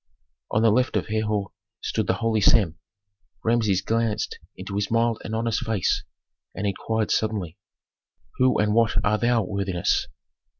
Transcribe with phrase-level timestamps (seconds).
[0.49, 2.79] On the left of Herhor stood the holy Sem.
[3.43, 6.03] Rameses glanced into his mild and honest face
[6.55, 7.59] and inquired suddenly,
[8.39, 10.07] "Who and what art thou, worthiness?"